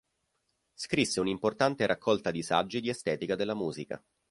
Scrisse 0.73 1.19
un 1.19 1.27
importante 1.27 1.85
raccolta 1.85 2.31
di 2.31 2.41
saggi 2.41 2.81
di 2.81 2.89
Estetica 2.89 3.35
della 3.35 3.53
Musica. 3.53 4.03